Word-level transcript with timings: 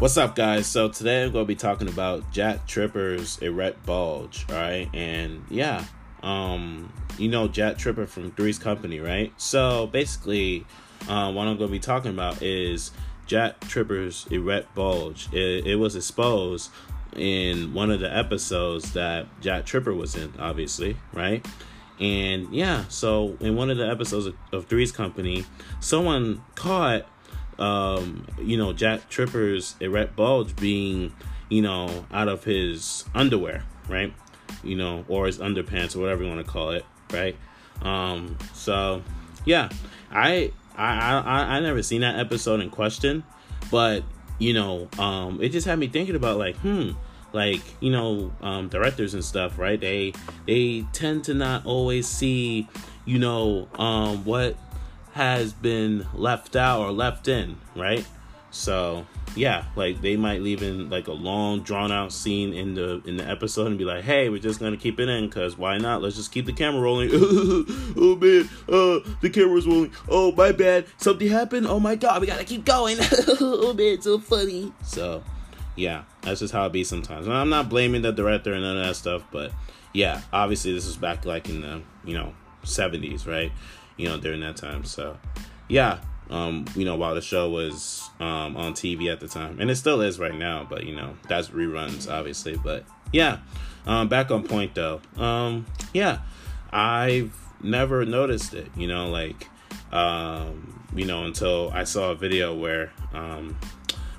What's 0.00 0.16
up, 0.16 0.34
guys? 0.34 0.66
So 0.66 0.88
today 0.88 1.24
I'm 1.24 1.32
going 1.32 1.44
to 1.44 1.46
be 1.46 1.54
talking 1.54 1.86
about 1.86 2.32
Jack 2.32 2.66
Tripper's 2.66 3.36
erect 3.40 3.84
bulge, 3.84 4.46
right? 4.48 4.88
And 4.94 5.44
yeah, 5.50 5.84
um, 6.22 6.90
you 7.18 7.28
know 7.28 7.48
Jack 7.48 7.76
Tripper 7.76 8.06
from 8.06 8.30
Three's 8.30 8.58
Company, 8.58 8.98
right? 8.98 9.30
So 9.36 9.88
basically, 9.88 10.64
uh, 11.06 11.30
what 11.30 11.46
I'm 11.46 11.58
going 11.58 11.68
to 11.68 11.72
be 11.72 11.78
talking 11.78 12.12
about 12.12 12.40
is 12.40 12.92
Jack 13.26 13.60
Tripper's 13.60 14.26
erect 14.30 14.74
bulge. 14.74 15.28
It, 15.34 15.66
it 15.66 15.76
was 15.76 15.94
exposed 15.94 16.70
in 17.14 17.74
one 17.74 17.90
of 17.90 18.00
the 18.00 18.10
episodes 18.10 18.94
that 18.94 19.26
Jack 19.42 19.66
Tripper 19.66 19.92
was 19.92 20.16
in, 20.16 20.32
obviously, 20.38 20.96
right? 21.12 21.46
And 22.00 22.54
yeah, 22.54 22.88
so 22.88 23.36
in 23.38 23.54
one 23.54 23.68
of 23.68 23.76
the 23.76 23.86
episodes 23.86 24.24
of, 24.24 24.34
of 24.50 24.64
Three's 24.64 24.92
Company, 24.92 25.44
someone 25.80 26.42
caught 26.54 27.06
um, 27.60 28.26
you 28.38 28.56
know, 28.56 28.72
Jack 28.72 29.08
Tripper's 29.08 29.76
erect 29.80 30.16
bulge 30.16 30.56
being, 30.56 31.12
you 31.48 31.62
know, 31.62 32.06
out 32.10 32.28
of 32.28 32.44
his 32.44 33.04
underwear, 33.14 33.64
right? 33.88 34.12
You 34.64 34.76
know, 34.76 35.04
or 35.08 35.26
his 35.26 35.38
underpants 35.38 35.94
or 35.94 36.00
whatever 36.00 36.22
you 36.24 36.28
want 36.28 36.44
to 36.44 36.50
call 36.50 36.70
it, 36.70 36.84
right? 37.12 37.36
Um, 37.82 38.36
so 38.54 39.02
yeah, 39.44 39.68
I 40.10 40.52
I 40.76 41.18
I 41.18 41.56
I 41.56 41.60
never 41.60 41.82
seen 41.82 42.00
that 42.00 42.18
episode 42.18 42.60
in 42.60 42.70
question, 42.70 43.22
but 43.70 44.02
you 44.38 44.54
know, 44.54 44.88
um, 44.98 45.40
it 45.42 45.50
just 45.50 45.66
had 45.66 45.78
me 45.78 45.86
thinking 45.86 46.16
about 46.16 46.38
like, 46.38 46.56
hmm, 46.56 46.92
like 47.32 47.62
you 47.80 47.90
know, 47.90 48.32
um, 48.40 48.68
directors 48.68 49.14
and 49.14 49.24
stuff, 49.24 49.58
right? 49.58 49.80
They 49.80 50.14
they 50.46 50.86
tend 50.92 51.24
to 51.24 51.34
not 51.34 51.66
always 51.66 52.08
see, 52.08 52.68
you 53.04 53.18
know, 53.18 53.68
um, 53.74 54.24
what 54.24 54.56
has 55.12 55.52
been 55.52 56.06
left 56.14 56.56
out 56.56 56.80
or 56.80 56.92
left 56.92 57.28
in, 57.28 57.58
right? 57.74 58.06
So 58.50 59.06
yeah, 59.36 59.66
like 59.76 60.00
they 60.00 60.16
might 60.16 60.42
leave 60.42 60.62
in 60.62 60.90
like 60.90 61.06
a 61.06 61.12
long 61.12 61.60
drawn 61.60 61.92
out 61.92 62.12
scene 62.12 62.52
in 62.52 62.74
the 62.74 63.00
in 63.06 63.16
the 63.16 63.28
episode 63.28 63.68
and 63.68 63.78
be 63.78 63.84
like, 63.84 64.02
hey, 64.02 64.28
we're 64.28 64.40
just 64.40 64.58
gonna 64.58 64.76
keep 64.76 64.98
it 64.98 65.08
in 65.08 65.26
because 65.26 65.56
why 65.56 65.78
not? 65.78 66.02
Let's 66.02 66.16
just 66.16 66.32
keep 66.32 66.46
the 66.46 66.52
camera 66.52 66.80
rolling. 66.80 67.10
oh 67.12 68.18
man, 68.20 68.48
uh, 68.68 69.08
the 69.20 69.30
camera's 69.32 69.66
rolling. 69.66 69.92
Oh 70.08 70.32
my 70.32 70.52
bad, 70.52 70.86
something 70.96 71.28
happened. 71.28 71.66
Oh 71.66 71.78
my 71.78 71.94
god, 71.94 72.20
we 72.20 72.26
gotta 72.26 72.44
keep 72.44 72.64
going. 72.64 72.96
oh 73.40 73.72
man, 73.72 73.94
it's 73.94 74.04
so 74.04 74.18
funny. 74.18 74.72
So 74.82 75.22
yeah, 75.76 76.02
that's 76.22 76.40
just 76.40 76.52
how 76.52 76.66
it 76.66 76.72
be 76.72 76.82
sometimes. 76.82 77.26
And 77.26 77.36
I'm 77.36 77.50
not 77.50 77.68
blaming 77.68 78.02
the 78.02 78.12
director 78.12 78.52
and 78.52 78.62
none 78.62 78.78
of 78.78 78.84
that 78.84 78.96
stuff, 78.96 79.22
but 79.30 79.52
yeah, 79.92 80.22
obviously 80.32 80.72
this 80.72 80.86
is 80.86 80.96
back 80.96 81.24
like 81.24 81.48
in 81.48 81.60
the 81.60 81.82
you 82.04 82.14
know 82.14 82.34
70s, 82.64 83.26
right? 83.26 83.52
You 84.00 84.08
know, 84.08 84.18
during 84.18 84.40
that 84.40 84.56
time. 84.56 84.84
So, 84.84 85.18
yeah, 85.68 86.00
um, 86.30 86.64
you 86.74 86.84
know, 86.84 86.96
while 86.96 87.14
the 87.14 87.20
show 87.20 87.50
was 87.50 88.08
um, 88.20 88.56
on 88.56 88.72
TV 88.72 89.12
at 89.12 89.20
the 89.20 89.28
time, 89.28 89.60
and 89.60 89.70
it 89.70 89.76
still 89.76 90.00
is 90.00 90.18
right 90.18 90.34
now, 90.34 90.66
but 90.68 90.84
you 90.84 90.94
know, 90.94 91.16
that's 91.28 91.48
reruns, 91.48 92.10
obviously. 92.10 92.56
But 92.56 92.84
yeah, 93.12 93.38
um, 93.86 94.08
back 94.08 94.30
on 94.30 94.44
point 94.44 94.74
though. 94.74 95.00
Um, 95.16 95.66
yeah, 95.92 96.20
I've 96.72 97.36
never 97.62 98.04
noticed 98.04 98.54
it, 98.54 98.68
you 98.76 98.86
know, 98.86 99.10
like, 99.10 99.48
um, 99.92 100.84
you 100.94 101.04
know, 101.04 101.24
until 101.24 101.70
I 101.72 101.84
saw 101.84 102.12
a 102.12 102.14
video 102.14 102.54
where, 102.54 102.92
um, 103.12 103.58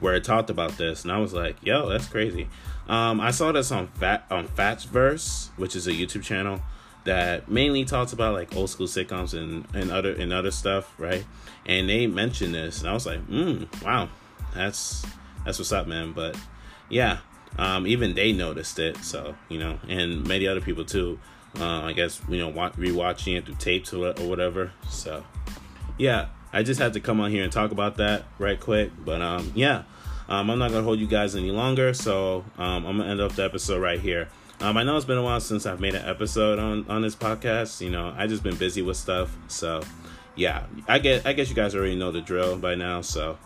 where 0.00 0.14
it 0.14 0.24
talked 0.24 0.50
about 0.50 0.78
this, 0.78 1.02
and 1.02 1.12
I 1.12 1.18
was 1.18 1.32
like, 1.32 1.56
yo, 1.62 1.88
that's 1.88 2.06
crazy. 2.06 2.48
Um, 2.88 3.20
I 3.20 3.32
saw 3.32 3.50
this 3.50 3.72
on 3.72 3.88
Fat 3.88 4.26
on 4.30 4.46
Fatsverse, 4.46 5.48
which 5.56 5.74
is 5.74 5.88
a 5.88 5.92
YouTube 5.92 6.22
channel 6.22 6.60
that 7.06 7.48
mainly 7.48 7.84
talks 7.84 8.12
about 8.12 8.34
like 8.34 8.54
old 8.54 8.68
school 8.68 8.86
sitcoms 8.86 9.32
and, 9.32 9.66
and 9.74 9.90
other 9.90 10.12
and 10.12 10.32
other 10.32 10.50
stuff, 10.50 10.92
right? 10.98 11.24
And 11.64 11.88
they 11.88 12.06
mentioned 12.06 12.54
this, 12.54 12.80
and 12.80 12.88
I 12.88 12.92
was 12.92 13.06
like, 13.06 13.26
mm, 13.26 13.66
wow, 13.82 14.08
that's 14.54 15.04
that's 15.44 15.58
what's 15.58 15.72
up, 15.72 15.86
man. 15.86 16.12
But 16.12 16.36
yeah, 16.88 17.18
um, 17.58 17.86
even 17.86 18.14
they 18.14 18.32
noticed 18.32 18.78
it, 18.78 18.98
so 18.98 19.34
you 19.48 19.58
know, 19.58 19.78
and 19.88 20.26
many 20.26 20.46
other 20.46 20.60
people 20.60 20.84
too. 20.84 21.18
Uh, 21.58 21.82
I 21.84 21.92
guess 21.92 22.20
you 22.28 22.38
know, 22.38 22.48
watch, 22.48 22.74
rewatching 22.74 23.38
it 23.38 23.46
through 23.46 23.54
tapes 23.54 23.94
or, 23.94 24.08
or 24.08 24.28
whatever. 24.28 24.72
So 24.90 25.24
yeah, 25.96 26.26
I 26.52 26.62
just 26.62 26.80
had 26.80 26.92
to 26.92 27.00
come 27.00 27.20
on 27.20 27.30
here 27.30 27.44
and 27.44 27.52
talk 27.52 27.70
about 27.70 27.96
that 27.96 28.24
right 28.38 28.60
quick. 28.60 28.90
But 29.04 29.22
um, 29.22 29.52
yeah, 29.54 29.84
um, 30.28 30.50
I'm 30.50 30.58
not 30.58 30.70
gonna 30.70 30.82
hold 30.82 30.98
you 30.98 31.06
guys 31.06 31.34
any 31.34 31.50
longer, 31.50 31.94
so 31.94 32.44
um, 32.58 32.84
I'm 32.84 32.98
gonna 32.98 33.10
end 33.10 33.20
up 33.20 33.32
the 33.32 33.44
episode 33.44 33.80
right 33.80 34.00
here. 34.00 34.28
Um, 34.60 34.76
I 34.76 34.84
know 34.84 34.96
it's 34.96 35.04
been 35.04 35.18
a 35.18 35.22
while 35.22 35.40
since 35.40 35.66
I've 35.66 35.80
made 35.80 35.94
an 35.94 36.04
episode 36.08 36.58
on 36.58 36.86
on 36.88 37.02
this 37.02 37.14
podcast. 37.14 37.80
You 37.80 37.90
know, 37.90 38.14
I 38.16 38.26
just 38.26 38.42
been 38.42 38.56
busy 38.56 38.82
with 38.82 38.96
stuff. 38.96 39.36
So, 39.48 39.82
yeah, 40.34 40.64
I 40.88 40.98
get 40.98 41.26
I 41.26 41.34
guess 41.34 41.48
you 41.50 41.54
guys 41.54 41.74
already 41.74 41.96
know 41.96 42.10
the 42.10 42.22
drill 42.22 42.56
by 42.56 42.74
now. 42.74 43.02
So, 43.02 43.38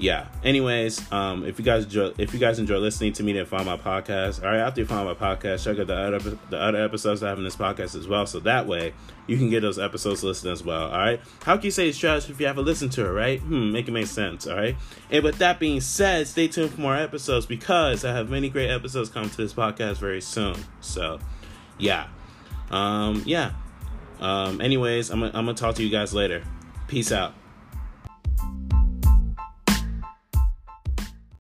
yeah. 0.00 0.28
Anyways, 0.42 1.12
um, 1.12 1.44
if 1.44 1.58
you 1.58 1.64
guys 1.64 1.84
enjoy, 1.84 2.12
if 2.16 2.32
you 2.32 2.40
guys 2.40 2.58
enjoy 2.58 2.78
listening 2.78 3.12
to 3.12 3.22
me, 3.22 3.34
then 3.34 3.44
find 3.44 3.66
my 3.66 3.76
podcast. 3.76 4.42
All 4.42 4.48
right, 4.48 4.60
after 4.60 4.80
you 4.80 4.86
find 4.86 5.06
my 5.06 5.14
podcast, 5.14 5.62
check 5.62 5.78
out 5.78 5.88
the 5.88 5.94
other 5.94 6.18
the 6.48 6.58
other 6.58 6.82
episodes 6.82 7.22
I 7.22 7.28
have 7.28 7.36
in 7.36 7.44
this 7.44 7.54
podcast 7.54 7.94
as 7.94 8.08
well. 8.08 8.26
So 8.26 8.40
that 8.40 8.66
way 8.66 8.94
you 9.26 9.36
can 9.36 9.50
get 9.50 9.60
those 9.60 9.78
episodes 9.78 10.24
listened 10.24 10.52
as 10.52 10.64
well. 10.64 10.90
All 10.90 10.98
right. 10.98 11.20
How 11.42 11.56
can 11.56 11.66
you 11.66 11.70
say 11.70 11.86
it's 11.88 11.98
trash 11.98 12.30
if 12.30 12.40
you 12.40 12.46
haven't 12.46 12.64
listened 12.64 12.92
to 12.92 13.04
it? 13.04 13.10
Right? 13.10 13.40
Hmm. 13.40 13.72
Make 13.72 13.88
it 13.88 13.92
make 13.92 14.06
sense. 14.06 14.46
All 14.46 14.56
right. 14.56 14.74
And 15.10 15.22
with 15.22 15.36
that 15.36 15.60
being 15.60 15.82
said, 15.82 16.26
stay 16.26 16.48
tuned 16.48 16.72
for 16.72 16.80
more 16.80 16.96
episodes 16.96 17.44
because 17.44 18.02
I 18.02 18.12
have 18.12 18.30
many 18.30 18.48
great 18.48 18.70
episodes 18.70 19.10
coming 19.10 19.28
to 19.28 19.36
this 19.36 19.52
podcast 19.52 19.98
very 19.98 20.22
soon. 20.22 20.56
So, 20.80 21.20
yeah. 21.78 22.08
Um. 22.70 23.22
Yeah. 23.26 23.52
Um. 24.18 24.62
Anyways, 24.62 25.10
I'm 25.10 25.22
I'm 25.22 25.32
gonna 25.32 25.54
talk 25.54 25.74
to 25.74 25.82
you 25.82 25.90
guys 25.90 26.14
later. 26.14 26.42
Peace 26.88 27.12
out. 27.12 27.34